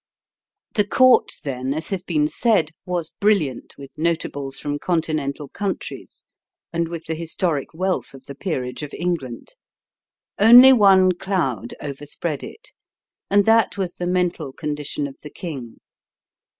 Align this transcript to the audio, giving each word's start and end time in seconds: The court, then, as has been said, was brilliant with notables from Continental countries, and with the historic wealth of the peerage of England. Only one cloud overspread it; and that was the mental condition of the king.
The 0.73 0.87
court, 0.87 1.29
then, 1.43 1.75
as 1.75 1.89
has 1.89 2.01
been 2.01 2.27
said, 2.27 2.71
was 2.87 3.13
brilliant 3.19 3.75
with 3.77 3.99
notables 3.99 4.57
from 4.57 4.79
Continental 4.79 5.47
countries, 5.47 6.25
and 6.73 6.87
with 6.87 7.05
the 7.05 7.13
historic 7.13 7.71
wealth 7.75 8.15
of 8.15 8.23
the 8.25 8.33
peerage 8.33 8.81
of 8.81 8.95
England. 8.95 9.49
Only 10.39 10.73
one 10.73 11.11
cloud 11.11 11.75
overspread 11.79 12.41
it; 12.41 12.69
and 13.29 13.45
that 13.45 13.77
was 13.77 13.97
the 13.97 14.07
mental 14.07 14.51
condition 14.53 15.05
of 15.05 15.19
the 15.21 15.29
king. 15.29 15.77